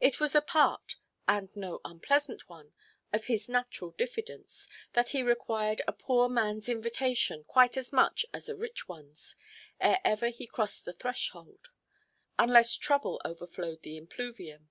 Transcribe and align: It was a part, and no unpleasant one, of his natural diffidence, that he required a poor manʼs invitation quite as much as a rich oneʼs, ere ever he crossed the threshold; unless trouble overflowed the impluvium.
It 0.00 0.18
was 0.18 0.34
a 0.34 0.42
part, 0.42 0.96
and 1.28 1.54
no 1.54 1.80
unpleasant 1.84 2.48
one, 2.48 2.72
of 3.12 3.26
his 3.26 3.48
natural 3.48 3.92
diffidence, 3.92 4.66
that 4.94 5.10
he 5.10 5.22
required 5.22 5.82
a 5.86 5.92
poor 5.92 6.28
manʼs 6.28 6.68
invitation 6.68 7.44
quite 7.44 7.76
as 7.76 7.92
much 7.92 8.26
as 8.34 8.48
a 8.48 8.56
rich 8.56 8.88
oneʼs, 8.88 9.36
ere 9.80 10.00
ever 10.04 10.30
he 10.30 10.48
crossed 10.48 10.84
the 10.84 10.92
threshold; 10.92 11.68
unless 12.40 12.74
trouble 12.74 13.22
overflowed 13.24 13.82
the 13.82 13.96
impluvium. 13.96 14.68